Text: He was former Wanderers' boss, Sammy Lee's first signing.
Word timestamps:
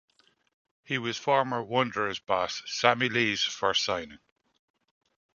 He 0.83 0.97
was 0.97 1.15
former 1.17 1.61
Wanderers' 1.61 2.17
boss, 2.17 2.63
Sammy 2.65 3.07
Lee's 3.07 3.43
first 3.43 3.83
signing. 3.83 4.17